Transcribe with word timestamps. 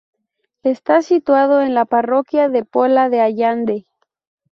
Está 0.63 1.03
situado 1.03 1.61
en 1.61 1.75
la 1.75 1.85
parroquia 1.85 2.49
de 2.49 2.65
Pola 2.65 3.09
de 3.09 3.21
Allande. 3.21 3.85